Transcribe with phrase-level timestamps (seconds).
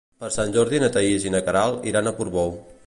[0.21, 2.59] Per Sant Jordi na Thaís i na Queralt iran a Portbou.